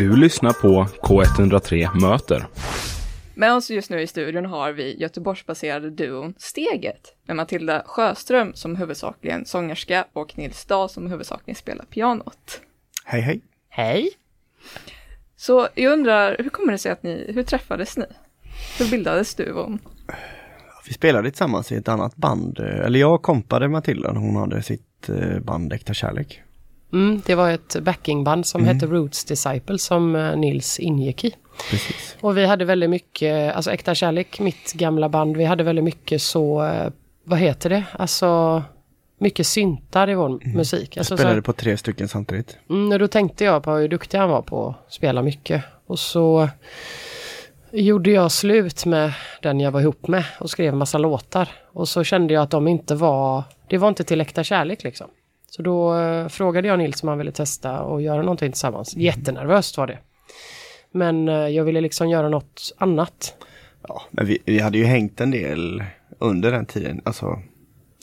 [0.00, 2.46] Du lyssnar på K103 Möter.
[3.34, 8.76] Med oss just nu i studion har vi Göteborgsbaserade duon Steget med Matilda Sjöström som
[8.76, 12.60] huvudsakligen sångerska och Nils Dahl som huvudsakligen spelar pianot.
[13.04, 13.40] Hej hej!
[13.68, 14.10] Hej!
[15.36, 18.06] Så jag undrar, hur kommer det sig att ni, hur träffades ni?
[18.78, 19.78] Hur bildades duon?
[20.86, 25.38] Vi spelade tillsammans i ett annat band, eller jag kompade Matilda hon hade sitt eh,
[25.38, 26.42] band Äkta Kärlek.
[26.92, 28.74] Mm, det var ett backingband som mm.
[28.74, 31.34] hette Roots Disciple som eh, Nils ingick i.
[31.70, 32.16] Precis.
[32.20, 36.22] Och vi hade väldigt mycket, alltså Äkta Kärlek, mitt gamla band, vi hade väldigt mycket
[36.22, 36.90] så, eh,
[37.24, 38.62] vad heter det, alltså
[39.18, 40.56] mycket syntar i vår mm.
[40.56, 40.96] musik.
[40.96, 42.58] Alltså, spelade så, på tre stycken samtidigt.
[42.70, 45.64] Mm, och då tänkte jag på hur duktig han var på att spela mycket.
[45.86, 46.48] Och så
[47.72, 49.12] gjorde jag slut med
[49.42, 51.48] den jag var ihop med och skrev massa låtar.
[51.72, 55.10] Och så kände jag att de inte var, det var inte till äkta kärlek liksom.
[55.50, 58.94] Så då eh, frågade jag Nils om han ville testa och göra någonting tillsammans.
[58.94, 59.04] Mm.
[59.04, 59.98] Jättenervöst var det.
[60.90, 63.34] Men eh, jag ville liksom göra något annat.
[63.88, 65.84] Ja, men vi, vi hade ju hängt en del
[66.18, 67.02] under den tiden.
[67.04, 67.38] Alltså,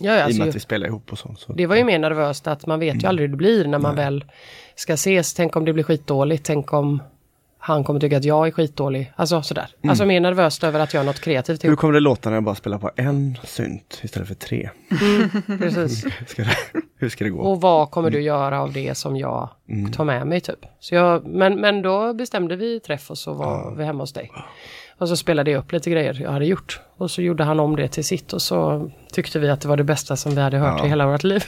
[0.02, 1.36] ja, alltså, I och med att vi spelade ihop och så.
[1.38, 1.54] så.
[1.54, 3.10] Det var ju mer nervöst att man vet ju mm.
[3.10, 4.06] aldrig hur det blir när man Nej.
[4.06, 4.26] väl
[4.76, 5.34] ska ses.
[5.34, 6.46] Tänk om det blir skitdåligt.
[6.46, 7.02] Tänk om
[7.68, 9.14] han kommer tycka att jag är skitdålig.
[9.16, 9.68] Alltså sådär.
[9.78, 9.90] Mm.
[9.90, 11.64] Alltså mer nervöst över att göra något kreativt.
[11.64, 14.70] Hur kommer det låta när jag bara spelar på en synt istället för tre?
[15.02, 16.06] Mm, precis.
[16.28, 16.58] ska det,
[16.98, 17.40] hur ska det gå?
[17.40, 19.92] Och vad kommer du göra av det som jag mm.
[19.92, 20.60] tar med mig typ?
[20.80, 23.74] Så jag, men, men då bestämde vi träff och så var ja.
[23.78, 24.32] vi hemma hos dig.
[24.98, 26.82] Och så spelade jag upp lite grejer jag hade gjort.
[26.98, 29.78] Och så gjorde han om det till sitt och så tyckte vi att det var
[29.78, 30.86] det bästa som vi hade hört ja.
[30.86, 31.44] i hela vårt liv.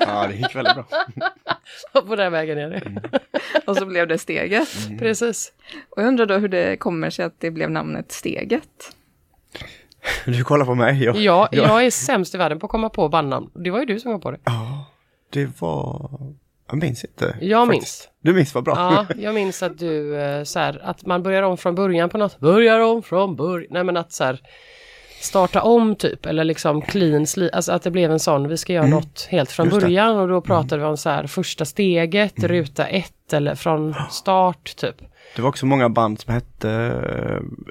[0.00, 0.86] Ja, det gick väldigt bra.
[2.06, 3.20] på den vägen är det.
[3.66, 4.68] Och så blev det Steget.
[4.86, 4.98] Mm.
[4.98, 5.52] Precis.
[5.90, 8.94] Och jag undrar då hur det kommer sig att det blev namnet Steget.
[10.26, 11.04] Du kollar på mig.
[11.04, 13.50] Jag, ja, jag är sämst i världen på att komma på bandnamn.
[13.54, 14.38] Det var ju du som kom på det.
[14.44, 14.86] Ja,
[15.30, 16.10] det var
[16.68, 17.36] jag minns inte.
[17.40, 18.08] Jag minns.
[18.20, 18.74] Du minns vad bra.
[18.76, 22.18] Ja, jag minns att du eh, så här, att man börjar om från början på
[22.18, 22.40] något.
[22.40, 23.68] Börjar om från början.
[23.70, 24.40] Nej men att så här,
[25.24, 28.84] starta om typ eller liksom clean alltså att det blev en sån, vi ska göra
[28.84, 28.96] mm.
[28.96, 30.22] något helt från Just början det.
[30.22, 30.80] och då pratade mm.
[30.80, 32.48] vi om så här första steget, mm.
[32.48, 34.96] ruta ett eller från start typ.
[35.36, 36.70] Det var också många band som hette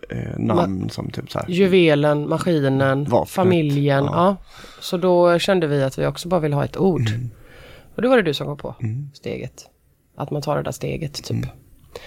[0.10, 1.50] eh, namn Ma som typ så här.
[1.50, 3.30] Juvelen, Maskinen, Vapnet.
[3.30, 4.06] Familjen.
[4.06, 4.12] Ja.
[4.14, 4.38] ja.
[4.80, 7.10] Så då kände vi att vi också bara ville ha ett ord.
[7.10, 7.30] Mm.
[7.96, 9.10] Och då var det du som kom på mm.
[9.14, 9.66] steget.
[10.18, 11.32] Att man tar det där steget typ.
[11.32, 11.50] Mm.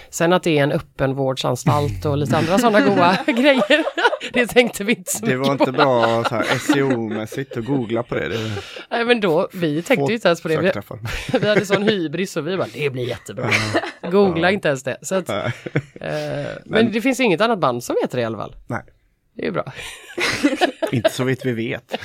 [0.09, 3.83] Sen att det är en öppenvårdsanstalt och lite andra sådana goa grejer.
[4.33, 6.23] det tänkte vi inte så Det var inte bra
[6.59, 8.27] SEO-mässigt att googla på det.
[8.27, 10.57] det Nej men då, vi tänkte ju inte ens på det.
[10.57, 10.71] Vi,
[11.39, 13.49] vi hade sån hybris och vi bara, det blir jättebra.
[14.11, 14.51] Googla ja.
[14.51, 14.97] inte ens det.
[15.01, 15.51] Så att, eh,
[15.95, 18.55] men, men, det finns inget annat band som heter det i alla fall.
[18.67, 18.83] Nej.
[19.35, 19.73] Det är ju bra.
[20.91, 21.99] inte så vitt vi vet.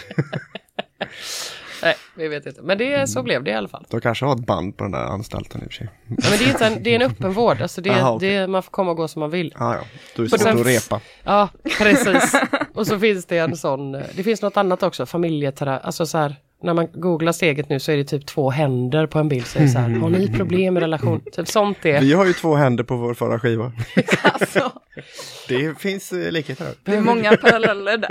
[1.82, 2.62] Nej, vi vet inte.
[2.62, 3.24] Men det, så mm.
[3.24, 3.86] blev det i alla fall.
[3.90, 5.88] De kanske har ett band på den där anstalten i och för sig.
[6.08, 7.62] Ja, men det är, inte en, det är en öppen vård.
[7.62, 8.28] Alltså det, Aha, okay.
[8.28, 9.54] det, man får komma och gå som man vill.
[9.56, 9.80] Ah, ja,
[10.16, 11.00] Då är det svårt att repa.
[11.24, 11.48] Ja,
[11.78, 12.34] precis.
[12.74, 16.36] och så finns det en sån, det finns något annat också, familjeterapi, alltså så här,
[16.62, 19.46] när man googlar steget nu så är det typ två händer på en bild.
[19.46, 21.20] Så är det så här, har ni problem i relation?
[21.32, 22.00] Typ sånt är.
[22.00, 23.72] Vi har ju två händer på vår förra skiva.
[24.22, 24.72] alltså.
[25.48, 26.66] Det finns eh, likheter.
[26.84, 28.08] Det är många paralleller där.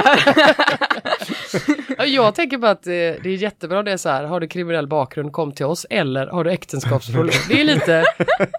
[2.06, 5.32] Jag tänker bara att det är jättebra det är så här, har du kriminell bakgrund
[5.34, 7.36] kom till oss eller har du äktenskapsproblem?
[7.50, 8.06] Det är lite,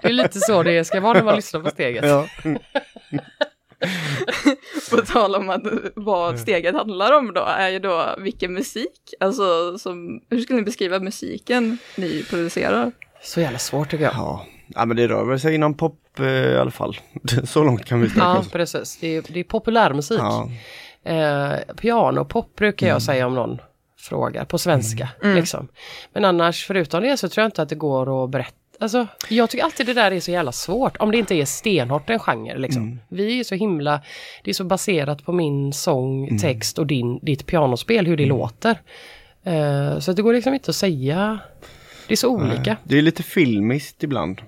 [0.03, 2.05] det är lite så det ska vara när man lyssnar på steget.
[2.05, 2.27] Ja.
[4.91, 5.63] på tal om att
[5.95, 10.65] vad steget handlar om då, är ju då vilken musik, alltså som, hur skulle ni
[10.65, 12.93] beskriva musiken ni producerar?
[13.23, 14.15] Så jävla svårt tycker jag.
[14.15, 16.97] Ja, ja men det rör väl sig inom pop eh, i alla fall.
[17.45, 18.47] Så långt kan vi sträcka oss.
[18.47, 18.99] Ja, precis.
[19.01, 20.21] Det är, det är populärmusik.
[20.21, 20.49] Ja.
[21.05, 23.01] Eh, piano, pop brukar jag mm.
[23.01, 23.59] säga om någon
[23.99, 25.09] frågar på svenska.
[25.17, 25.31] Mm.
[25.31, 25.37] mm.
[25.37, 25.69] Liksom.
[26.13, 29.51] Men annars förutom det så tror jag inte att det går att berätta Alltså, jag
[29.51, 30.97] tycker alltid det där är så jävla svårt.
[30.97, 32.59] Om det inte är stenhårt en genre.
[32.59, 32.83] Liksom.
[32.83, 32.99] Mm.
[33.09, 34.01] Vi är så himla...
[34.45, 36.39] Det är så baserat på min sång, mm.
[36.39, 38.37] text och din, ditt pianospel, hur det mm.
[38.37, 38.79] låter.
[39.47, 41.39] Uh, så det går liksom inte att säga.
[42.09, 42.77] Det är så olika.
[42.85, 44.43] Det är lite filmiskt ibland.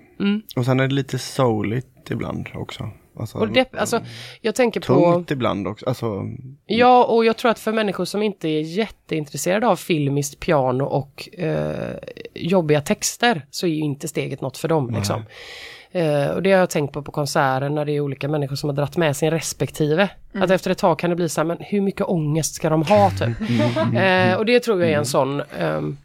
[0.56, 2.90] Och sen är det lite souligt ibland också.
[3.16, 4.00] Alltså, och det, alltså,
[4.40, 5.32] jag tänker tungt på...
[5.32, 5.86] ibland också.
[5.86, 6.22] Alltså,
[6.66, 11.28] ja, och jag tror att för människor som inte är jätteintresserade av filmiskt piano och
[11.32, 11.96] eh,
[12.34, 14.90] jobbiga texter så är ju inte steget något för dem.
[14.90, 15.22] Liksom.
[15.94, 18.68] Eh, och det har jag tänkt på på konserter när det är olika människor som
[18.68, 20.08] har dratt med sin respektive.
[20.32, 20.42] Mm.
[20.44, 22.82] Att efter ett tag kan det bli så här, men hur mycket ångest ska de
[22.82, 23.40] ha typ?
[23.94, 25.98] eh, och det tror jag är en sån um,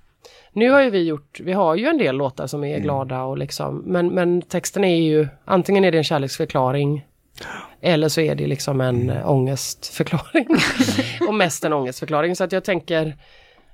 [0.60, 2.82] nu har ju vi gjort, vi har ju en del låtar som är mm.
[2.82, 7.06] glada och liksom, men, men texten är ju, antingen är det en kärleksförklaring
[7.82, 9.26] eller så är det liksom en mm.
[9.26, 10.48] ångestförklaring.
[11.28, 12.36] och mest en ångestförklaring.
[12.36, 13.16] Så att jag tänker,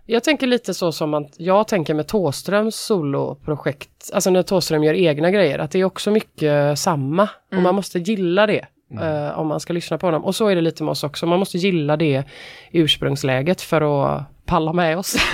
[0.06, 4.94] Jag tänker lite så som att jag tänker med Tåströms soloprojekt, alltså när Tåström gör
[4.94, 7.30] egna grejer, att det är också mycket samma.
[7.52, 8.66] Och man måste gilla det.
[9.02, 10.26] eh, om man ska lyssna på honom.
[10.26, 12.24] Och så är det lite med oss också, man måste gilla det
[12.72, 15.16] ursprungsläget för att palla med oss.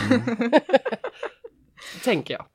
[2.04, 2.46] tänker jag.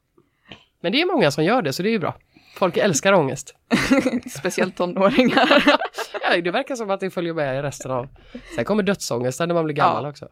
[0.80, 2.14] Men det är många som gör det, så det är ju bra.
[2.56, 3.54] Folk älskar ångest.
[4.38, 5.64] Speciellt tonåringar.
[6.30, 8.08] Ja, det verkar som att det följer med i resten av...
[8.54, 10.10] Sen kommer dödsångesten när man blir gammal Ja.
[10.10, 10.28] också.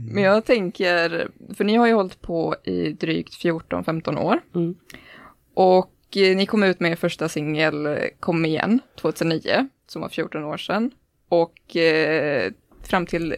[0.00, 4.40] Men jag tänker, för ni har ju hållit på i drygt 14-15 år.
[4.54, 4.74] Mm.
[5.54, 10.44] Och eh, ni kom ut med er första singel Kom igen 2009, som var 14
[10.44, 10.90] år sedan.
[11.28, 12.52] Och eh,
[12.82, 13.36] fram till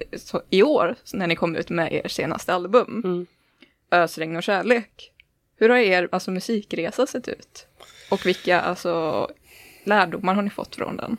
[0.51, 3.27] i år, när ni kom ut med er senaste album, Mm.
[3.91, 5.13] Ösregn och kärlek.
[5.57, 7.67] Hur har er alltså, musikresa sett ut?
[8.11, 9.29] Och vilka alltså,
[9.85, 11.17] lärdomar har ni fått från den?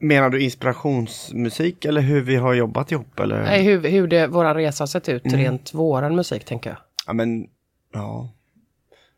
[0.00, 3.42] Menar du inspirationsmusik eller hur vi har jobbat ihop eller?
[3.42, 5.38] Nej, hur, hur det, resa har sett ut, Mm.
[5.38, 6.78] rent våran musik tänker jag.
[7.06, 7.46] Ja men,
[7.92, 8.30] ja.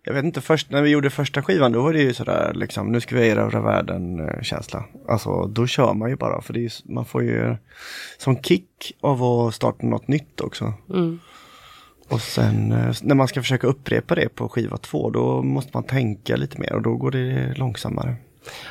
[0.06, 2.92] Jag vet inte, först när vi gjorde första skivan då var det ju sådär liksom,
[2.92, 4.84] nu ska vi erövra världen eh, känsla.
[5.08, 7.56] Alltså då kör man ju bara för det är, man får ju
[8.18, 10.72] som kick av att starta något nytt också.
[10.90, 11.20] Mm.
[12.08, 15.82] Och sen eh, när man ska försöka upprepa det på skiva två då måste man
[15.82, 18.14] tänka lite mer och då går det långsammare.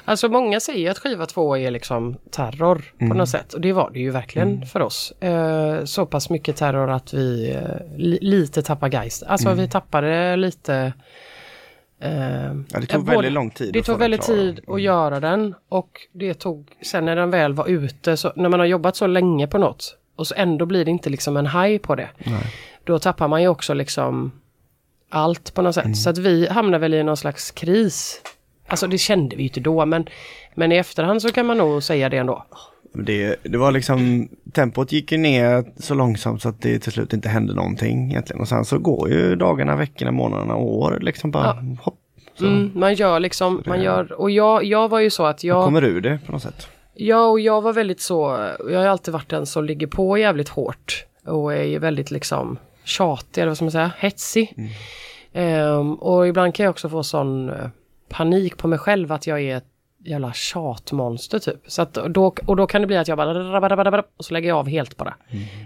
[0.06, 3.18] Alltså många säger att skiva två är liksom terror på Mm.
[3.18, 3.54] något sätt.
[3.54, 5.12] Och det var det ju verkligen för oss.
[5.20, 9.24] Eh, så pass mycket terror att vi eh, li, lite tappar geist.
[9.24, 9.60] Alltså Mm.
[9.60, 10.94] vi tappade lite...
[12.02, 12.12] Eh,
[12.70, 13.74] Ja, det tog både- väldigt lång tid.
[13.74, 14.80] Det tog väldigt tid att Mm.
[14.80, 18.68] göra den och det tog, sen när den väl var ute, så, när man har
[18.68, 21.96] jobbat så länge på något och så ändå blir det inte liksom en high på
[21.96, 22.10] det.
[22.18, 22.44] Nej.
[22.84, 24.32] Då tappar man ju också liksom
[25.10, 25.94] allt på något Mm.
[25.96, 26.04] sätt.
[26.04, 28.22] Så att vi hamnar väl i någon slags kris.
[28.68, 30.06] Alltså det kände vi ju inte då men,
[30.56, 32.46] men i efterhand så kan man nog säga det ändå.
[32.96, 37.14] Det, det var liksom, tempot gick ju ner så långsamt så att det till slut
[37.14, 38.42] inte hände någonting egentligen.
[38.42, 42.00] Och sen så går ju dagarna, veckorna, månaderna år liksom bara hopp.
[42.36, 45.66] Så Mm, man gör liksom, man gör, och jag, jag var ju så att jag...
[45.66, 46.68] kommer ur det på något sätt.
[46.94, 50.50] Ja, och jag var väldigt så, jag har alltid varit den som ligger på jävligt
[50.50, 54.72] hårt och är ju väldigt liksom tjatig, eller vad ska man säga, hetsig.
[55.34, 57.70] Ehm, och ibland kan jag också få sån eh,
[58.10, 59.68] panik på mig själv att jag är ett
[60.06, 61.60] jävla tjatmonster typ.
[61.68, 64.58] Så att då, och då kan det bli att jag bara och så lägger jag
[64.58, 65.14] av helt bara.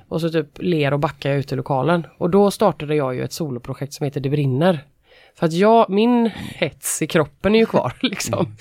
[0.07, 2.07] Och så typ ler och backar jag ut i lokalen.
[2.17, 4.79] Och då startade jag ju ett soloprojekt som heter Det brinner.
[5.35, 8.55] För att jag, min hets i kroppen är ju kvar liksom.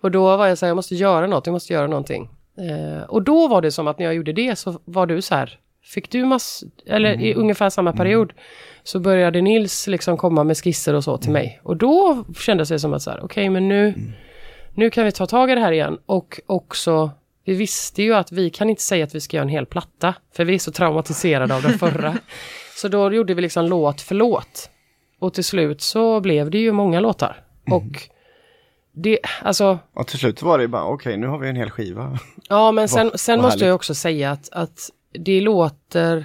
[0.00, 2.28] Och då var jag så här, jag måste göra något, jag måste göra någonting.
[2.58, 5.34] Eh, och då var det som att när jag gjorde det så var du så
[5.34, 8.32] här, fick du mass, eller i ungefär samma period,
[8.82, 11.60] så började Nils liksom komma med skisser och så till mig.
[11.62, 13.94] Och då kändes det som att så här, okej men nu,
[14.74, 15.98] nu kan vi ta tag i det här igen.
[16.06, 17.10] Och också,
[17.44, 20.14] vi visste ju att vi kan inte säga att vi ska göra en hel platta,
[20.32, 22.18] för vi är så traumatiserade av den förra.
[22.76, 24.70] så då gjorde vi liksom låt för låt.
[25.18, 27.44] Och till slut så blev det ju många låtar.
[27.70, 28.08] Och
[28.92, 32.18] det, alltså, Och till slut var det bara okej nu har vi en hel skiva.
[32.48, 36.24] Ja, men sen, sen måste jag också säga att, att det låter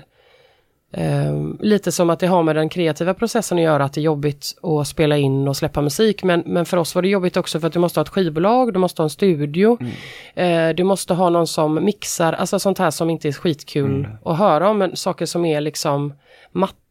[0.93, 4.03] ehm, lite som att det har med den kreativa processen att göra, att det är
[4.03, 6.23] jobbigt att spela in och släppa musik.
[6.23, 8.73] Men, men för oss var det jobbigt också för att du måste ha ett skivbolag,
[8.73, 9.77] du måste ha en studio,
[10.35, 10.69] Mm.
[10.69, 14.11] eh, du måste ha någon som mixar, alltså sånt här som inte är skitkul Mm.
[14.25, 16.13] att höra om, men saker som är liksom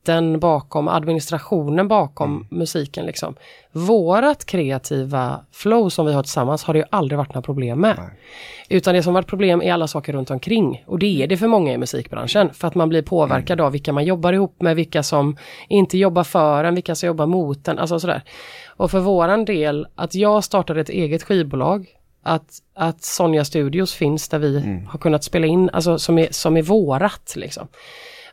[0.09, 2.47] matten bakom, administrationen bakom Mm.
[2.51, 3.35] musiken liksom.
[3.73, 7.97] Vårat kreativa flow som vi har tillsammans har det ju aldrig varit några problem med.
[7.99, 8.09] Nej.
[8.69, 10.85] Utan det som varit problem är alla saker runt omkring.
[10.87, 12.51] Och det är det för många i musikbranschen.
[12.55, 15.37] För att man blir påverkad av vilka man jobbar ihop med, vilka som
[15.69, 18.23] inte jobbar för en, vilka som jobbar mot en, alltså sådär.
[18.77, 21.87] Och för våran del, att jag startade ett eget skivbolag,
[22.23, 26.57] att, att Sonja Studios finns där vi har kunnat spela in, alltså som är, som
[26.57, 27.69] är vårat liksom.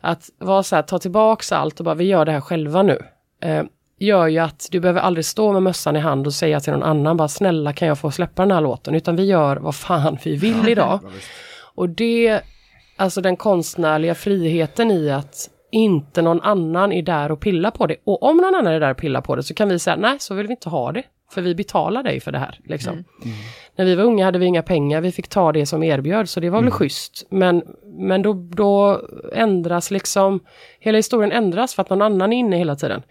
[0.01, 2.99] Att vara så här, ta tillbaks allt och bara vi gör det här själva nu.
[3.41, 3.63] Eh,
[3.99, 6.83] gör ju att du behöver aldrig stå med mössan i hand och säga till någon
[6.83, 8.95] annan bara snälla kan jag få släppa den här låten.
[8.95, 10.99] Utan vi gör vad fan vi vill idag.
[11.75, 12.41] Och det,
[12.97, 17.95] alltså den konstnärliga friheten i att inte någon annan är där och pillar på det.
[18.03, 20.17] Och om någon annan är där och pillar på det så kan vi säga nej
[20.19, 21.03] så vill vi inte ha det.
[21.33, 22.59] För vi betalar dig för det här.
[22.63, 23.03] Liksom.
[23.75, 26.39] När vi var unga hade vi inga pengar, vi fick ta det som erbjöds så
[26.39, 27.27] det var väl schysst.
[27.29, 29.01] Men, men då, då
[29.33, 30.39] ändras liksom,
[30.79, 33.01] hela historien ändras för att någon annan är inne hela tiden.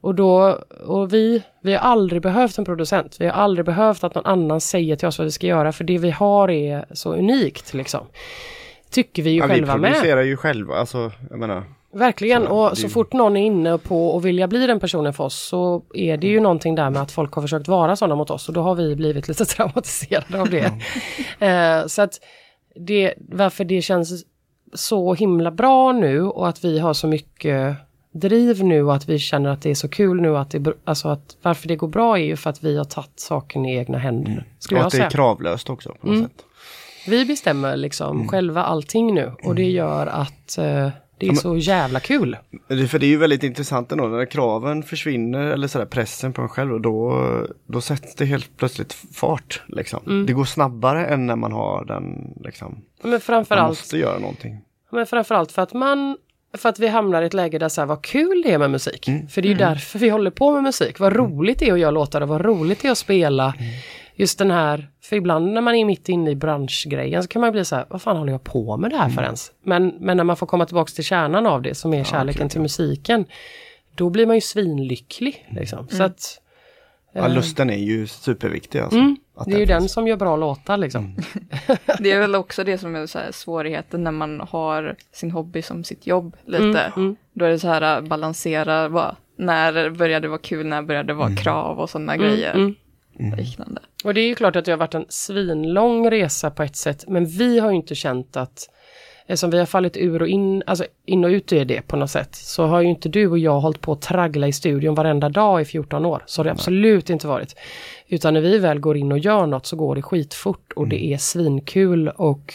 [0.00, 4.14] Och då, och vi, vi har aldrig behövt en producent, vi har aldrig behövt att
[4.14, 7.14] någon annan säger till oss vad vi ska göra för det vi har är så
[7.14, 8.06] unikt liksom.
[8.90, 9.92] Tycker vi ju Ja, vi själva med.
[9.92, 11.62] producerar ju själva, alltså jag menar.
[11.94, 15.24] Verkligen, Så, och så fort någon är inne på och vilja bli den personen för
[15.24, 18.30] oss så är det ju någonting där med att folk har försökt vara sådana mot
[18.30, 20.72] oss och då har vi blivit lite traumatiserade av det.
[21.46, 22.20] Eh, så att
[22.76, 24.24] det, varför det känns
[24.74, 27.76] så himla bra nu och att vi har så mycket
[28.12, 31.08] driv nu och att vi känner att det är så kul nu att det, alltså
[31.08, 33.98] att varför det går bra är ju för att vi har tagit saken i egna
[33.98, 34.44] händer.
[34.58, 35.06] Skulle Och jag att det säga.
[35.06, 36.28] är kravlöst också på något Mm.
[36.28, 36.44] sätt.
[37.08, 40.88] Vi bestämmer liksom själva allting nu och det gör att eh,
[41.24, 42.36] det är men- så jävla kul.
[42.88, 46.48] För det är ju väldigt intressant ändå när kraven försvinner eller sådär pressen på en
[46.48, 47.26] själv och då,
[47.66, 49.62] då sätts det helt plötsligt fart.
[49.66, 50.00] Liksom.
[50.06, 50.26] Mm.
[50.26, 52.76] Det går snabbare än när man har den liksom.
[53.02, 54.60] Men Man framförallt, måste göra någonting.
[54.90, 56.16] men framförallt för att man
[56.58, 58.70] för att vi hamnar i ett läge där så här, vad kul det är med
[58.70, 59.08] musik.
[59.30, 60.98] För det är ju därför vi håller på med musik.
[60.98, 63.54] Vad roligt det är att göra låtar och vad roligt det är att spela.
[64.16, 67.52] Just den här, för ibland när man är mitt inne i branschgrejen så kan man
[67.52, 69.52] bli så här, vad fan håller jag på med det här för ens?
[69.62, 72.60] Men, men när man får komma tillbaka till kärnan av det som är kärleken till
[72.60, 73.24] musiken.
[73.94, 75.46] Då blir man ju svinlycklig.
[75.50, 75.88] Liksom.
[75.88, 76.40] Så att,
[77.16, 78.98] Ja, lusten är ju superviktig alltså.
[78.98, 81.16] mm, Att det är ju den som gör bra låtar liksom.
[81.98, 85.62] Det är väl också det som är så här svårigheten när man har sin hobby
[85.62, 86.62] som sitt jobb lite.
[86.80, 87.16] Mm, mm.
[87.32, 91.06] Då är det så här äh, balansera, vad, när började det vara kul, när började
[91.06, 92.54] det vara krav och sådana grejer.
[92.54, 92.74] Mm.
[93.36, 93.80] Liknande.
[94.04, 97.04] Och det är ju klart att det har varit en svinlång resa på ett sätt,
[97.08, 98.68] men vi har ju inte känt att
[99.26, 102.10] Eftersom vi har fallit ur och in, alltså in och ut i det på något
[102.10, 105.28] sätt, så har ju inte du och jag hållit på att traggla i studion varenda
[105.28, 106.22] dag i 14 år.
[106.26, 107.56] Så har det absolut inte varit.
[108.08, 111.04] Utan när vi väl går in och gör något så går det skitfort och det
[111.04, 112.54] är svinkul och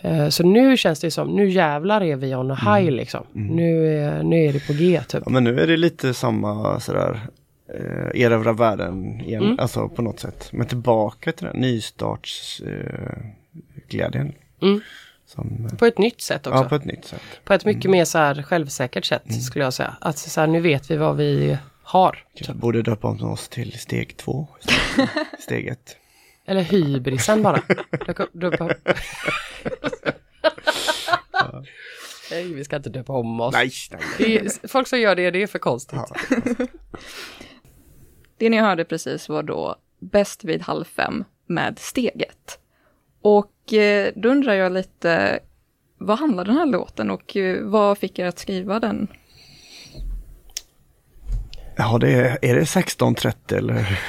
[0.00, 3.26] eh, så nu känns det som, nu jävlar är vi on a high liksom.
[3.32, 5.22] Nu, är, nu är det på G typ.
[5.24, 7.20] Ja, men nu är det lite samma sådär
[7.74, 9.58] eh, erövra världen igen, Mm.
[9.58, 10.48] alltså på något sätt.
[10.52, 14.32] Men tillbaka till den nystartsglädjen.
[14.62, 14.68] Eh.
[14.68, 14.80] Mm.
[15.26, 16.62] Som, eh, På ett nytt sätt också.
[16.62, 17.22] ja, på ett nytt sätt.
[17.44, 19.96] På ett mycket mer så här självsäkert sätt skulle jag säga.
[20.00, 22.24] Att så här, nu vet vi vad vi har.
[22.34, 24.46] Kanske borde döpa om oss till steg två.
[25.38, 25.96] Steg ett.
[26.46, 27.56] Eller hybrisen bara.
[28.32, 28.74] Döpa-
[32.30, 33.54] Nej, vi ska inte döpa om oss.
[33.54, 33.70] Nej,
[34.18, 34.36] nej.
[34.36, 35.98] Är, folk som gör det, det är för konstigt.
[35.98, 36.06] Ja.
[38.40, 42.58] Det ni hörde precis var då Bäst vid halv fem med Steget.
[43.22, 45.40] Och eh, då undrar jag lite,
[45.98, 49.08] vad handlar den här låten och eh, vad fick er att skriva den?
[51.76, 54.00] Ja, det är, är det 16.30 eller?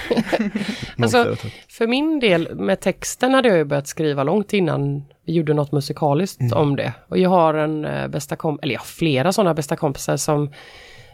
[1.03, 1.35] Alltså,
[1.69, 5.71] för min del med texten hade jag ju börjat skriva långt innan vi gjorde något
[5.71, 6.93] musikaliskt om det.
[7.07, 10.49] Och jag har en eh, bästa kompis, eller jag har flera sådana bästa kompisar som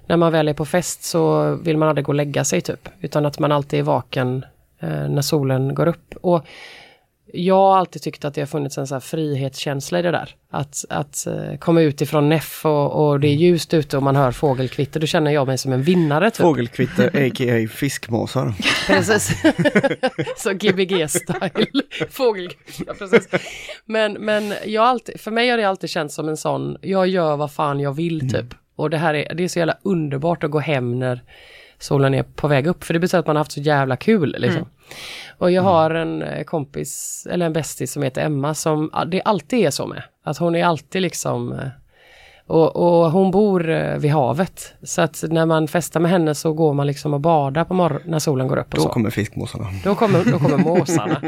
[0.08, 2.90] när man väl är på fest så vill man aldrig gå och lägga sig typ.
[3.02, 4.46] Utan att man alltid är vaken
[4.80, 6.16] eh, när solen går upp.
[6.22, 6.46] Och
[7.34, 10.36] jag har alltid tyckt att det har funnits en så här frihetskänsla i det där.
[10.50, 14.16] Att, att eh, komma ut ifrån Neff och, och det är ljust ute och man
[14.16, 15.00] hör fågelkvitter.
[15.00, 16.32] Då känner jag mig som en vinnare.
[16.32, 16.42] Typ.
[16.42, 17.68] Fågelkvitter, a.k.a.
[17.68, 18.54] fiskmåsar.
[18.88, 19.42] Precis.
[20.38, 21.68] så Gbg-style.
[22.10, 22.50] Fågel.
[22.88, 23.28] Ja, precis.
[23.86, 27.38] Men, men jag alltid, för mig har det alltid känts som en sån, jag gör
[27.38, 28.54] vad fan jag vill typ.
[28.78, 31.22] Och det här är, det är så jävla underbart att gå hem när
[31.80, 32.84] solen är på väg upp.
[32.84, 34.66] För det betyder att man har haft så jävla kul liksom.
[35.38, 39.66] Och jag har en eh, kompis, eller en bästis som heter Emma som det alltid
[39.66, 40.04] är så med.
[40.24, 41.68] Att hon är alltid liksom eh,
[42.48, 44.74] och, och hon bor eh, vid havet.
[44.84, 48.12] Så att när man festar med henne så går man liksom och badar på morgonen
[48.12, 48.90] när solen går upp och Då så.
[48.90, 49.66] kommer fiskmåsarna.
[49.84, 51.22] Då kommer, då kommer måsarna.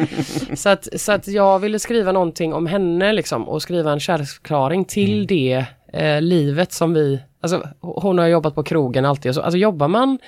[0.55, 4.85] så, att, så att jag ville skriva någonting om henne liksom och skriva en kärleksförklaring
[4.85, 9.87] till det eh, livet som vi, alltså hon har jobbat på krogen alltid alltså jobbar
[9.87, 10.19] man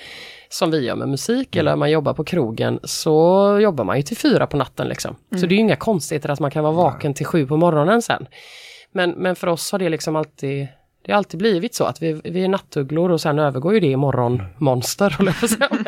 [0.48, 4.16] som vi gör med musik eller man jobbar på krogen så jobbar man ju till
[4.16, 5.16] fyra på natten liksom.
[5.40, 8.26] Så det är inga konstigheter att man kan vara vaken till sju på morgonen sen.
[8.92, 10.68] Men, men för oss har det liksom alltid
[11.04, 13.86] det har alltid blivit så att vi, vi är nattugglor och sen övergår ju det
[13.86, 15.32] i morgonmonster.
[15.46, 15.68] säga.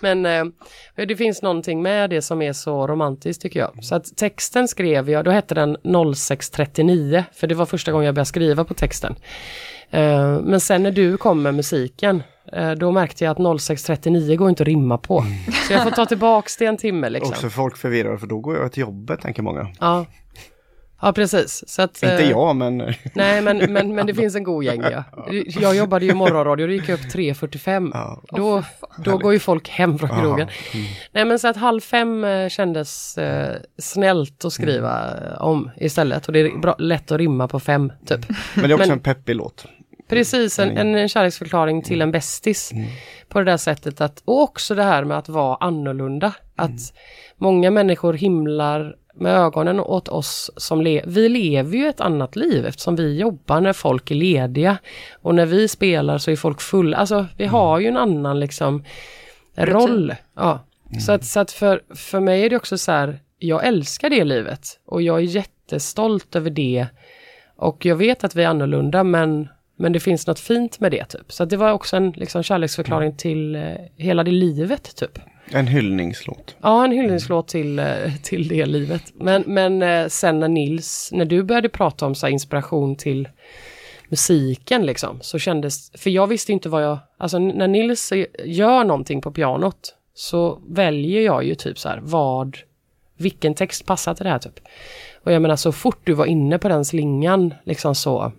[0.00, 0.54] Men, men
[0.96, 3.84] eh, det finns någonting med det som är så romantiskt tycker jag.
[3.84, 5.76] Så att texten skrev jag, då hette den
[6.14, 9.14] 0639 för det var första gången jag började skriva på texten.
[9.90, 14.48] Eh, Men sen när du kom med musiken eh, då märkte jag att 0639 går
[14.48, 15.24] inte att rimma på.
[15.66, 17.30] Så jag får ta tillbaks det en timme liksom.
[17.30, 19.68] Också folk förvirrar för då går jag till jobbet tänker många.
[19.80, 20.06] Ja.
[21.02, 21.64] ja, precis.
[21.66, 22.76] Så att, Inte eh, jag men
[23.14, 25.04] Nej, men, men, men det finns en god gäng ja.
[25.46, 27.90] Jag jobbade ju i morgonradio, då gick jag upp 3.45.
[27.94, 28.22] Ja.
[28.30, 28.62] Då,
[29.04, 30.48] då går ju folk hem från krogen.
[31.12, 36.26] Nej men så att halv fem kändes eh, snällt att skriva eh, om istället.
[36.26, 38.20] Och det är bra, lätt att rimma på fem typ.
[38.54, 39.66] Men det är också Men- en peppig låt.
[40.08, 42.72] Precis, en, en, en kärleksförklaring till en bästis.
[43.28, 46.32] På det där sättet att, och också det här med att vara annorlunda.
[46.56, 46.92] Att
[47.36, 52.66] många människor himlar med ögonen åt oss som le Vi lever ju ett annat liv
[52.66, 54.78] eftersom vi jobbar när folk är lediga.
[55.22, 56.96] Och när vi spelar så är folk fulla.
[56.96, 58.84] Alltså vi har ju en annan liksom
[59.54, 60.14] roll.
[60.34, 60.60] Ja.
[61.00, 64.24] Så att, så att för, för mig är det också så här, jag älskar det
[64.24, 64.80] livet.
[64.86, 66.86] Och jag är jättestolt över det
[67.56, 71.04] Och jag vet att vi är annorlunda men, men det finns något fint med det
[71.04, 71.32] typ.
[71.32, 73.62] Så det var också en liksom, kärleksförklaring till eh,
[73.96, 75.18] hela det livet typ.
[75.52, 76.56] En hyllningslåt.
[76.62, 77.86] Ja, en hyllningslåt till, eh,
[78.22, 79.02] till det livet.
[79.14, 83.28] Men, men eh, sen när Nils, när du började prata om så inspiration till
[84.08, 88.12] musiken liksom, så kändes, för jag visste inte vad jag, alltså när Nils
[88.44, 92.58] gör någonting på pianot så väljer jag ju typ så här, vad,
[93.16, 94.60] vilken text passar till det här typ.
[95.24, 98.32] Och jag menar så fort du var inne på den slingan, liksom så,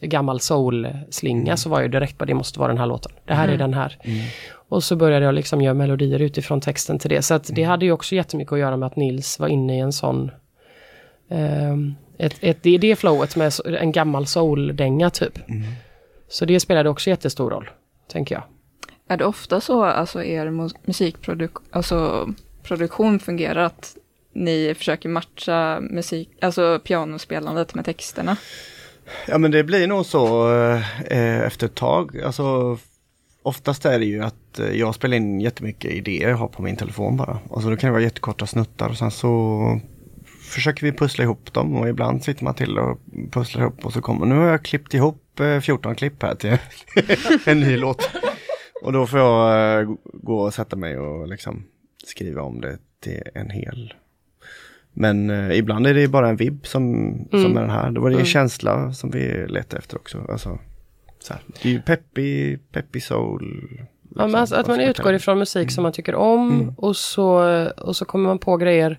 [0.00, 1.56] gammal soul-slinga, mm.
[1.56, 3.12] så var jag direkt på det måste vara den här låten.
[3.24, 3.54] Det här mm.
[3.54, 3.98] är den här.
[4.00, 4.26] Mm.
[4.68, 7.22] Och så började jag liksom göra melodier utifrån texten till det.
[7.22, 7.70] Så att det mm.
[7.70, 10.30] hade ju också jättemycket att göra med att Nils var inne i en sån
[11.28, 15.48] um, ett, ett, det är det flowet med en gammal soul-dänga typ.
[15.48, 15.62] Mm.
[16.28, 17.70] Så det spelade också jättestor roll,
[18.08, 18.44] tänker jag.
[19.08, 20.50] Är det ofta så, alltså er
[20.86, 22.28] musikproduktion, alltså
[22.62, 23.96] produktion fungerar att
[24.32, 28.36] ni försöker matcha musik, alltså pianospelandet med texterna?
[29.26, 32.20] Ja men det blir nog så eh, eh, efter ett tag.
[32.20, 32.78] Alltså
[33.42, 36.76] oftast är det ju att eh, jag spelar in jättemycket idéer jag har på min
[36.76, 37.38] telefon bara.
[37.50, 39.80] Alltså då kan det vara jättekorta snuttar och sen så
[40.40, 44.00] försöker vi pussla ihop dem och ibland sitter man till och pusslar ihop och så
[44.00, 46.58] kommer, nu har jag klippt ihop eh, 14 klipp här till
[47.44, 48.10] en ny låt.
[48.82, 51.64] Och då får jag eh, gå och sätta mig och liksom
[52.04, 53.94] skriva om det till en hel.
[54.98, 56.94] Men eh, ibland är det bara en vibb som,
[57.32, 57.42] mm.
[57.44, 57.90] som är den här.
[57.90, 58.26] Då var det en mm.
[58.26, 60.18] känsla som vi letade efter också.
[60.28, 60.58] Alltså,
[61.18, 63.68] så här, det är ju peppy, peppy soul.
[64.02, 65.70] Liksom, ja, alltså, att man utgår ifrån musik mm.
[65.70, 66.74] som man tycker om mm.
[66.76, 68.98] och, så, och så kommer man på grejer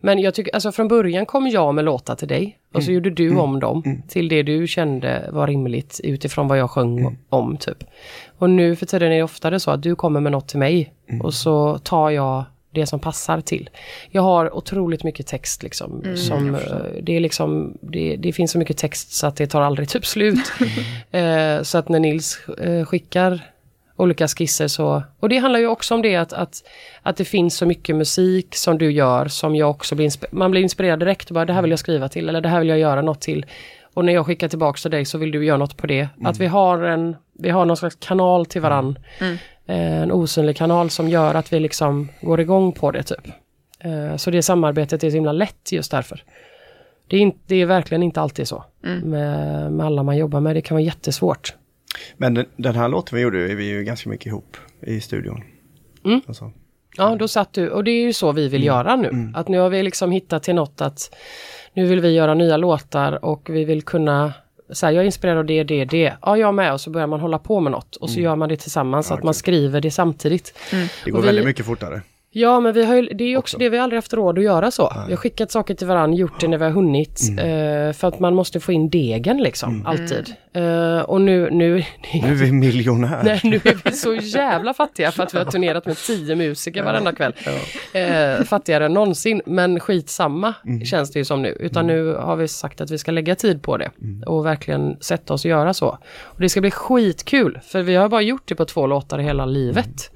[0.00, 2.94] men jag tycker, alltså från början kom jag med låtar till dig och så mm.
[2.94, 7.56] gjorde du om dem till det du kände var rimligt utifrån vad jag sjöng om
[7.56, 7.84] typ.
[8.38, 10.92] Och nu för tiden är det oftare så att du kommer med något till mig
[11.22, 13.70] och så tar jag det som passar till.
[14.10, 16.02] Jag har otroligt mycket text liksom.
[16.04, 16.60] Mm, som, eh,
[17.02, 20.06] det, är liksom det, det, finns så mycket text så att det tar aldrig typ
[20.06, 20.52] slut.
[21.10, 23.40] eh, så att när Nils eh, skickar
[23.96, 25.02] olika skisser så.
[25.20, 26.62] Och det handlar ju också om det att, att,
[27.02, 30.62] att det finns så mycket musik som du gör som jag också blir, man blir
[30.62, 33.02] inspirerad direkt bara det här vill jag skriva till eller det här vill jag göra
[33.02, 33.46] något till.
[33.94, 36.08] Och när jag skickar tillbaks till dig så vill du göra något på det.
[36.16, 36.26] Mm.
[36.26, 38.98] Att vi har en, vi har någon slags kanal till varann.
[39.18, 39.36] Mm.
[39.68, 43.28] Eh, en osynlig kanal som gör att vi liksom går igång på det typ.
[43.80, 46.24] Eh, så det samarbetet är så himla lätt just därför.
[47.06, 48.98] Det är, inte, det är verkligen inte alltid så mm.
[48.98, 50.56] med, med alla man jobbar med.
[50.56, 51.54] Det kan vara jättesvårt.
[52.16, 55.42] Men den, den, här låten vi gjorde är vi ju ganska mycket ihop i studion.
[56.04, 56.20] Mm.
[56.26, 56.52] Alltså.
[56.96, 58.66] Ja, då satt du, och det är ju så vi vill mm.
[58.66, 59.08] göra nu.
[59.08, 59.34] Mm.
[59.34, 61.16] Att nu har vi liksom hittat till något att
[61.74, 64.32] nu vill vi göra nya låtar och vi vill kunna
[64.70, 66.16] så här, jag är inspirerad av det, det, det.
[66.22, 66.72] Ja, jag med.
[66.72, 67.96] Och så börjar man hålla på med något.
[67.96, 68.24] Och så mm.
[68.24, 69.26] gör man det tillsammans, ja, att okay.
[69.26, 70.58] man skriver det samtidigt.
[70.72, 70.88] Mm.
[71.04, 72.02] Det går vi, väldigt mycket fortare.
[72.30, 74.38] Ja, men vi har ju, det är ju också, också, det vi aldrig haft råd
[74.38, 74.92] att göra så.
[74.94, 75.04] Nej.
[75.06, 77.20] Vi har skickat saker till varandra, gjort det när vi har hunnit.
[77.28, 77.86] Mm.
[77.86, 79.86] Uh, för att man måste få in degen liksom, mm.
[79.86, 80.34] alltid.
[80.56, 81.50] Uh, och nu...
[81.50, 81.76] Nu,
[82.22, 83.24] nu är vi miljonärer.
[83.24, 86.82] Nej, nu är vi så jävla fattiga för att vi har turnerat med tio musiker
[86.82, 87.32] varenda kväll.
[87.92, 88.38] Ja.
[88.38, 90.84] Uh, fattigare än någonsin, men skitsamma mm.
[90.84, 91.56] känns det ju som nu.
[91.60, 91.96] Utan mm.
[91.96, 94.22] nu har vi sagt att vi ska lägga tid på det mm.
[94.22, 95.98] och verkligen sätta oss och göra så.
[96.22, 99.46] Och det ska bli skitkul, för vi har bara gjort det på två låtar hela
[99.46, 100.10] livet.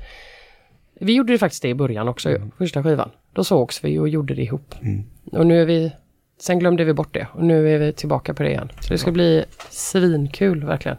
[1.01, 2.51] Vi gjorde det faktiskt det i början också, mm.
[2.59, 3.11] första skivan.
[3.33, 4.75] Då sågs vi och gjorde det ihop.
[4.83, 5.05] Mm.
[5.33, 5.93] Och nu är vi,
[6.41, 8.73] sen glömde vi bort det och nu är vi tillbaka på det igen.
[8.81, 10.97] Så det ska bli svinkul verkligen.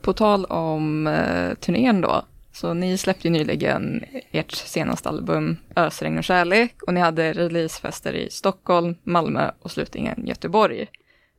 [0.00, 6.18] På tal om eh, turnén då, så ni släppte ju nyligen ert senaste album Ösregn
[6.18, 10.86] och kärlek och ni hade releasefester i Stockholm, Malmö och slutligen Göteborg.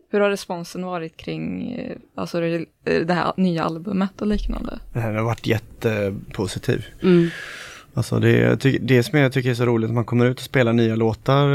[0.10, 2.39] Hur har responsen varit kring eh, alltså,
[2.84, 4.80] det här nya albumet och liknande?
[4.94, 6.86] Den har varit jättepositiv.
[7.04, 7.30] Mm.
[7.93, 10.73] Alltså det, det som jag tycker är så roligt när man kommer ut och spelar
[10.73, 11.47] nya låtar,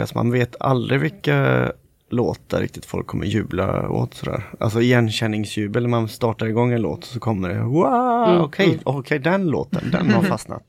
[0.00, 1.72] alltså man vet aldrig vilka
[2.10, 4.42] låtar riktigt folk kommer jubla åt sådär.
[4.60, 8.66] Alltså igenkänningsjubel när man startar igång en låt och så kommer det wow, mm, okej,
[8.66, 8.96] okay, mm.
[8.98, 10.64] okay, den låten, den har fastnat.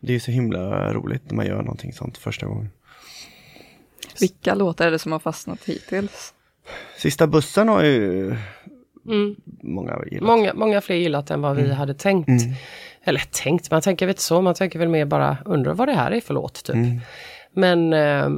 [0.00, 2.70] Det är så himla roligt när man gör någonting sånt första gången.
[4.20, 6.34] Vilka låtar är det som har fastnat hittills?
[6.98, 8.26] Sista bussen har ju
[9.06, 9.36] mm.
[9.62, 10.26] många gillat.
[10.26, 11.76] Många, många fler gillat än vad vi mm.
[11.76, 12.28] hade tänkt.
[13.06, 13.14] Mm.
[13.14, 15.94] Eller tänkt, man tänker väl inte så, man tänker väl mer bara undra vad det
[15.94, 16.74] här är för låt typ.
[16.74, 17.00] Mm.
[17.52, 18.28] Men, eh,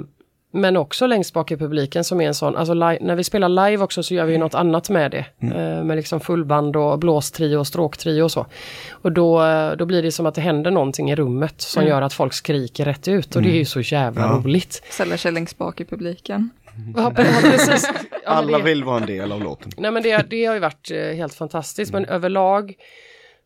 [0.53, 3.49] men också längst bak i publiken som är en sån, alltså live, när vi spelar
[3.49, 5.27] live också så gör vi något annat med det.
[5.41, 5.57] Mm.
[5.57, 8.47] Eh, med liksom fullband och blåstrio och stråktrio och så.
[8.91, 9.43] Och då,
[9.79, 11.91] då blir det som att det händer någonting i rummet som mm.
[11.91, 14.41] gör att folk skriker rätt ut och det är ju så jävla ja.
[14.45, 14.83] roligt.
[14.91, 16.51] Ställer sig längst bak i publiken.
[16.97, 17.91] Ja, precis.
[17.95, 19.73] Ja, Alla det, vill vara en del av låten.
[19.77, 22.75] Nej men det, det har ju varit eh, helt fantastiskt men överlag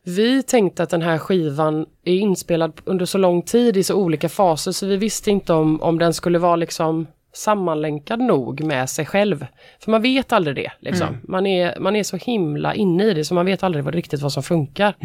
[0.05, 4.29] vi tänkte att den här skivan är inspelad under så lång tid i så olika
[4.29, 9.05] faser så vi visste inte om, om den skulle vara liksom sammanlänkad nog med sig
[9.05, 9.45] själv.
[9.79, 10.71] För man vet aldrig det.
[10.79, 11.17] Liksom.
[11.23, 14.21] Man, är, man är så himla inne i det så man vet aldrig vad, riktigt
[14.21, 14.95] vad som funkar.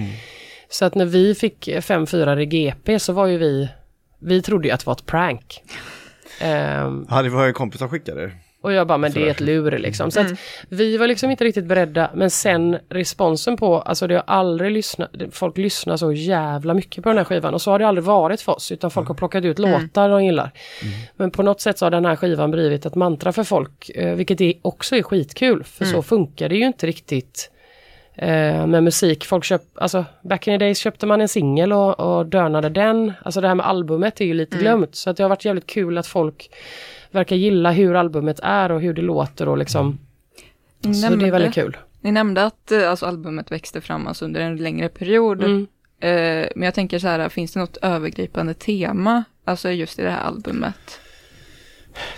[0.69, 3.69] Så att när vi fick 5-4 i GP så var ju vi,
[4.19, 5.63] vi trodde ju att det var ett prank.
[6.41, 8.31] Ehm, Ja, det var ju kompisar skickade.
[8.69, 10.11] Och jag bara, men det är ett lur liksom.
[10.11, 10.33] Så att
[10.69, 12.11] vi var liksom inte riktigt beredda.
[12.15, 17.09] Men sen responsen på, alltså det har aldrig lyssnat, folk lyssnar så jävla mycket på
[17.09, 17.55] den här skivan.
[17.55, 20.25] Och så har det aldrig varit för oss, utan folk har plockat ut låtar de
[20.25, 20.51] gillar.
[21.17, 24.15] Men på något sätt så har den här skivan blivit ett mantra för folk, eh,
[24.15, 25.65] vilket är, också är skitkul.
[25.65, 27.51] För så funkar det ju inte riktigt
[28.15, 29.25] eh, med musik.
[29.25, 33.13] Folk köp, alltså back in the days köpte man en singel och, och dönade den.
[33.23, 34.95] Alltså det här med albumet är ju lite glömt.
[34.95, 36.51] Så att det har varit jävligt kul att folk
[37.11, 39.99] verkar gilla hur albumet är och hur det låter och liksom.
[40.81, 41.77] Ni Så det är väldigt kul.
[42.01, 45.43] Ni nämnde att eh, alltså, albumet växte fram alltså, under en längre period.
[45.43, 45.67] Mm.
[46.01, 50.11] Eh, men jag tänker så här, finns det något övergripande tema, alltså just i det
[50.11, 51.01] här albumet?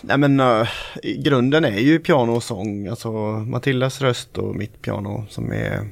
[0.01, 0.69] Nej men uh,
[1.03, 3.11] grunden är ju piano och sång, alltså
[3.47, 5.89] Matildas röst och mitt piano som är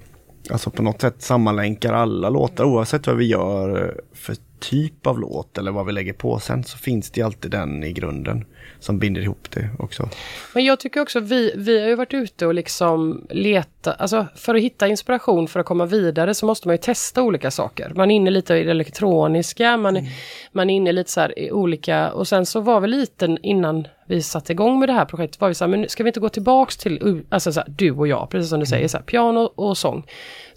[0.51, 5.21] Alltså på något sätt sammanlänkar alla låtar oavsett vad vi gör eh, för typ av
[5.21, 8.45] låt eller vad vi lägger på sen så finns det alltid den i grunden
[8.81, 10.09] som binder ihop det också.
[10.55, 14.55] Men jag tycker också vi, vi har ju varit ute och liksom leta, alltså för
[14.55, 17.93] att hitta inspiration för att komma vidare så måste man ju testa olika saker.
[17.95, 20.05] Man är inne lite i det elektroniska, man, är-
[20.53, 23.87] man är inne lite så här i olika, och sen så var vi lite innan
[24.07, 26.21] vi satte igång med det här projektet, var vi så här, men ska vi inte
[26.21, 29.05] gå tillbaks till, alltså så här, du och jag, precis som du säger, så här,
[29.05, 30.07] piano och sång.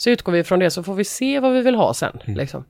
[0.02, 2.20] Så utgår vi från det så får vi se vad vi vill ha sen.
[2.26, 2.66] Liksom.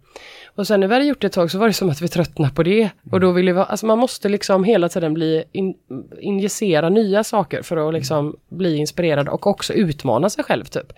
[0.56, 2.08] Och sen när vi hade gjort det ett tag så var det som att vi
[2.08, 2.90] tröttnade på det.
[3.12, 5.74] Och då ville vi, alltså man måste liksom hela tiden bli in,
[6.20, 10.94] injicera nya saker för att liksom bli inspirerad och också utmana sig själv typ.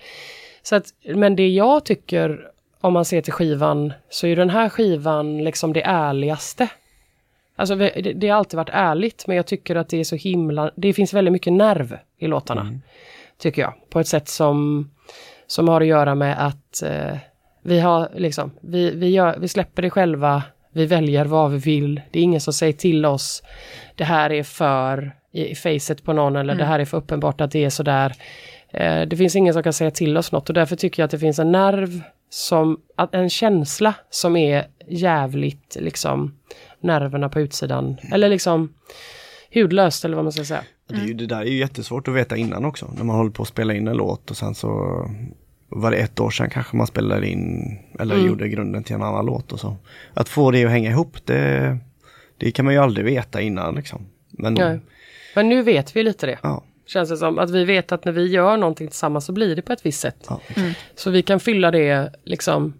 [0.63, 2.47] Så att, men det jag tycker,
[2.81, 6.67] om man ser till skivan, så är den här skivan liksom det ärligaste.
[7.55, 10.71] Alltså det, det har alltid varit ärligt, men jag tycker att det är så himla,
[10.75, 12.79] det finns väldigt mycket nerv i låtarna.
[13.37, 14.89] Tycker jag, på ett sätt som,
[15.47, 17.17] som har att göra med att eh,
[17.63, 22.01] vi har liksom, vi, vi, gör, vi släpper det själva, vi väljer vad vi vill,
[22.11, 23.43] det är ingen som säger till oss,
[23.95, 27.41] det här är för i, i facet på någon eller det här är för uppenbart
[27.41, 28.13] att det är sådär.
[28.69, 31.11] Eh, det finns ingen som kan säga till oss något och därför tycker jag att
[31.11, 36.37] det finns en nerv som, att en känsla som är jävligt liksom
[36.79, 38.73] nerverna på utsidan, eller liksom
[39.53, 40.63] hudlöst eller vad man ska säga.
[40.87, 43.31] Det, är ju, det där är ju jättesvårt att veta innan också när man håller
[43.31, 44.69] på att spela in en låt och sen så
[45.69, 48.27] var det ett år sedan kanske man spelade in eller Mm.
[48.27, 49.77] gjorde grunden till en annan låt och så.
[50.13, 51.77] Att få det att hänga ihop det,
[52.37, 54.05] det kan man ju aldrig veta innan liksom.
[54.29, 54.77] Men Ja.
[55.35, 56.39] Men nu vet vi lite det.
[56.43, 59.55] ja, Känns det som att vi vet att när vi gör någonting tillsammans så blir
[59.55, 60.25] det på ett visst sätt.
[60.29, 60.39] ja,
[60.95, 62.73] Så vi kan fylla det liksom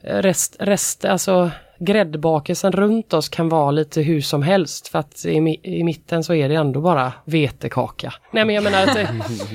[0.00, 5.60] rest, rest alltså gräddbakelsen runt oss kan vara lite hur som helst för att i,
[5.62, 8.14] i mitten så är det ändå bara vetekaka.
[8.32, 9.08] Nej men jag menar att det,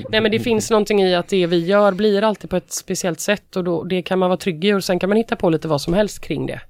[0.08, 3.20] nej, men det finns någonting i att det vi gör blir alltid på ett speciellt
[3.20, 5.50] sätt och då, det kan man vara trygg i och sen kan man hitta på
[5.50, 6.60] lite vad som helst kring det.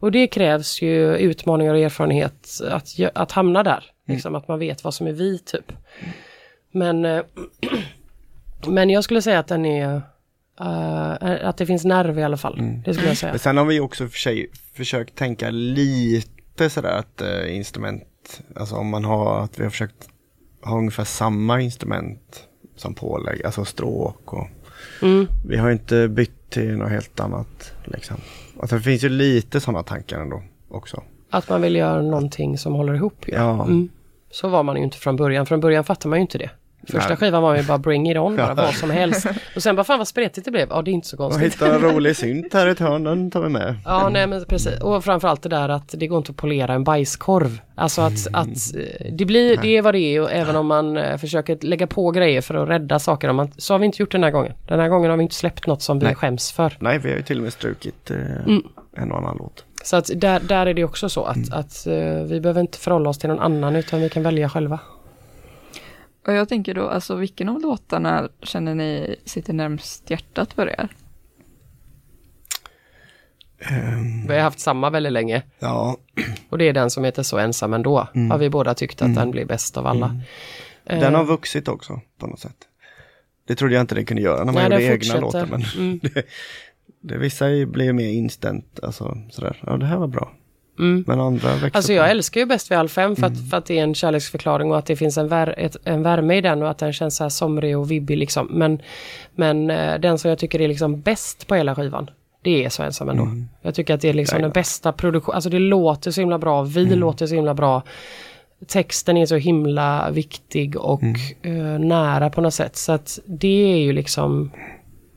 [0.00, 3.84] Och det krävs ju utmaningar och erfarenhet att, att hamna där.
[4.08, 5.72] Liksom att man vet vad som är vi typ.
[6.72, 7.22] Men, eh,
[8.66, 10.02] men jag skulle säga att den är
[10.60, 12.62] eh, att det finns nerv i alla fall.
[12.84, 13.32] Det skulle jag säga.
[13.32, 18.74] Men sen har vi också för sig försökt tänka lite sådär att eh, instrument, alltså
[18.76, 20.08] om man har, att vi har försökt
[20.62, 22.44] ha ungefär samma instrument
[22.76, 24.46] som pålägg, alltså stråk och
[25.02, 25.26] Mm.
[25.48, 28.16] vi har inte bytt till något helt annat liksom.
[28.60, 31.02] Alltså det finns ju lite sådana tankar ändå också.
[31.30, 33.24] Att man vill göra någonting som håller ihop.
[33.28, 33.34] ju.
[33.34, 33.62] Ja.
[33.64, 33.88] Mm.
[34.30, 35.46] Så var man ju inte från början.
[35.46, 36.50] Från början fattar man ju inte det.
[36.92, 37.16] Första Nej.
[37.16, 39.26] skivan var ju bara bring it on, bara vad som helst.
[39.56, 40.68] Och sen bara fan vad spretigt det blev.
[40.70, 41.54] Ja, det är inte så Och konstigt.
[41.54, 43.76] hitta en rolig synt här i ett hörn, den tar vi med.
[43.84, 44.80] Ja, nej men precis.
[44.80, 47.60] Och framförallt det där att det går inte att polera en bajskorv.
[47.74, 48.40] Alltså att, Mm.
[48.40, 51.58] att eh, det blir, det är vad det är och även om man eh, försöker
[51.60, 53.28] lägga på grejer för att rädda saker.
[53.28, 54.52] Om man, så har vi inte gjort den här gången.
[54.68, 56.14] Den här gången har vi inte släppt något som vi Nej.
[56.14, 56.76] skäms för.
[56.80, 58.62] Nej, vi har ju till och med strukit eh, Mm.
[58.96, 59.64] en och annan låt.
[59.84, 61.42] Så att där, där är det också så Mm.
[61.42, 64.48] att, att eh, vi behöver inte förhålla oss till någon annan utan vi kan välja
[64.48, 64.78] själva.
[66.26, 70.88] Och jag tänker då, alltså vilken av låtarna känner ni sitter närmst hjärtat för er?
[73.58, 75.96] Ehm, Vi har haft samma väldigt länge ja,
[76.48, 78.08] och det är den som heter Så ensam ändå.
[78.30, 80.06] Har vi båda tyckt att den blir bäst av alla.
[80.06, 80.12] Eh,
[80.86, 81.00] Mm.
[81.04, 82.56] den har vuxit också på något sätt.
[83.46, 85.46] Det trodde jag inte det kunde göra när man nej, gjorde den egna låtar.
[85.46, 86.00] Men Mm.
[86.02, 86.22] det,
[87.00, 90.32] det, vissa blir mer instant, alltså sådär, ja det här var bra.
[90.78, 91.04] Mm.
[91.06, 91.96] Men andra växer Alltså på.
[91.96, 93.46] jag älskar ju Bäst vid halv fem för att, Mm.
[93.46, 96.36] för att det är en kärleksförklaring och att det finns en, vär, ett, en värme
[96.36, 98.46] i den och att den känns så här somrig och vibbig liksom.
[98.50, 98.82] Men,
[99.34, 102.10] men eh, den som jag tycker är liksom bäst på hela skivan,
[102.42, 103.28] det är Så ensam ändå.
[103.62, 104.42] Jag tycker att det är liksom Mm.
[104.42, 106.98] Den bästa produktionen, alltså det låter så himla bra, vi Mm.
[106.98, 107.82] låter så himla bra.
[108.66, 111.02] texten är så himla viktig och
[111.42, 112.76] eh, nära på något sätt.
[112.76, 114.50] Så att det är ju liksom,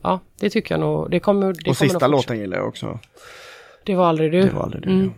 [0.02, 1.10] ja det tycker jag nog.
[1.10, 2.06] Det kommer, det kommer Och sista nog fortsätta.
[2.06, 2.98] låten gillar jag också.
[3.84, 4.42] Det var aldrig du.
[4.42, 4.90] Det var aldrig du.
[4.90, 5.04] Mm.
[5.04, 5.10] ja.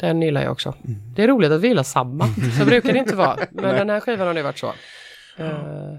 [0.00, 0.74] Den gillar jag också.
[1.16, 2.26] Det är roligt att vi gillar samma.
[2.58, 3.36] Så brukar det inte vara.
[3.50, 4.72] Men den här skivan har det varit så.
[5.36, 5.94] Eh,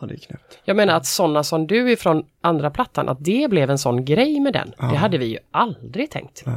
[0.00, 0.58] Ja, det är knäppt.
[0.64, 4.40] jag menar att sådana som du ifrån andra plattan, att det blev en sån grej
[4.40, 4.72] med den.
[4.78, 6.42] Det hade vi ju aldrig tänkt.
[6.46, 6.54] Nej.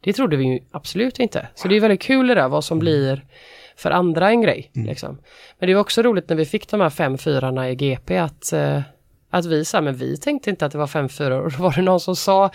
[0.00, 1.48] Det trodde vi ju absolut inte.
[1.54, 3.24] Så det är väldigt kul det där vad som blir
[3.76, 4.70] för andra en grej.
[4.74, 5.18] Liksom.
[5.58, 8.52] Men det var också roligt när vi fick de här fem fyrorna i GP att,
[8.52, 8.80] eh,
[9.30, 11.40] att vi sa, men vi tänkte inte att det var fem fyror.
[11.44, 12.50] Och då var det någon som sa,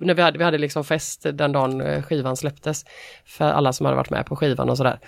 [0.00, 2.84] när vi hade, vi hade liksom fest den dagen eh, skivan släpptes,
[3.24, 4.98] för alla som hade varit med på skivan och sådär.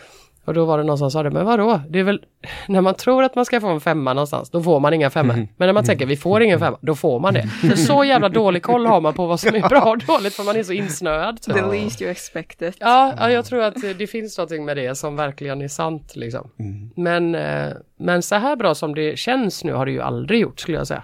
[0.45, 1.81] Och då var det någon som sa det, men vadå?
[1.89, 2.21] Det är väl
[2.69, 5.35] när man tror att man ska få en femma någonstans, då får man inga femmor.
[5.35, 7.43] Men när man tänker vi får ingen femma, då får man det.
[7.43, 10.45] För så jävla dålig koll har man på vad som är bra och dåligt för
[10.45, 11.43] man är så insnöad.
[11.43, 11.55] typ.
[11.55, 12.75] The least you expected.
[12.79, 16.17] Ja, ja, jag tror att det finns någonting med det som verkligen är sant.
[16.17, 16.51] Liksom.
[16.97, 20.61] Men, eh, men så här bra som det känns nu har det ju aldrig gjort
[20.61, 21.03] skulle jag säga.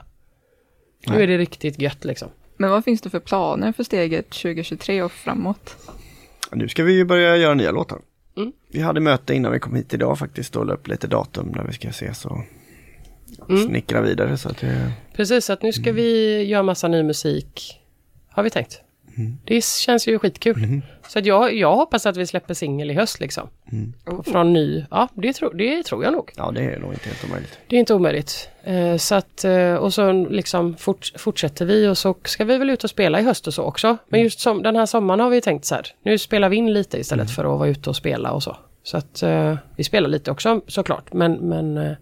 [1.06, 2.28] Nu är det riktigt gött liksom.
[2.56, 5.76] Men vad finns det för planer för steget 2023 och framåt?
[6.52, 7.98] Nu ska vi ju börja göra nya låtar.
[8.36, 8.52] Mm.
[8.68, 11.64] Vi hade möte innan vi kom hit idag faktiskt och la upp lite datum när
[11.64, 12.38] vi ska ses och
[13.48, 13.66] Mm.
[13.68, 14.36] snickra vidare.
[14.36, 17.80] Så att det, Precis, så att nu ska vi göra massa ny musik.
[18.28, 18.80] Har vi tänkt.
[19.44, 20.82] Det känns ju skitkul.
[21.08, 23.48] Så att jag, jag hoppas att vi släpper singel i höst liksom.
[24.24, 26.32] Från ny, ja det, tro, det tror jag nog.
[26.36, 27.58] ja, det är nog inte helt omöjligt.
[27.66, 28.50] Det är inte omöjligt.
[28.64, 32.70] Eh, så att, eh, och så liksom fort, fortsätter vi och så ska vi väl
[32.70, 33.96] ut och spela i höst och så också.
[34.08, 36.72] Men just som den här sommaren har vi tänkt så här, nu spelar vi in
[36.72, 38.56] lite istället för att vara ute och spela och så.
[38.82, 41.92] Så att eh, vi spelar lite också såklart, men, men, eh,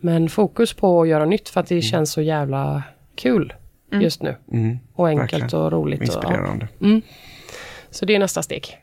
[0.00, 2.82] men fokus på att göra nytt för att det känns så jävla
[3.14, 3.52] kul
[3.90, 4.36] just nu.
[4.52, 4.78] Mm.
[4.94, 5.64] Och enkelt Verkligen.
[5.64, 6.00] och roligt.
[6.00, 6.12] Och, ja.
[6.12, 6.68] Inspirerande.
[7.90, 8.78] Så det är nästa steg.